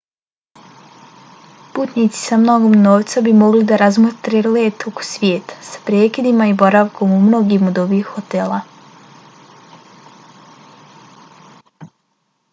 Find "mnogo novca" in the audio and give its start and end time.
2.43-3.17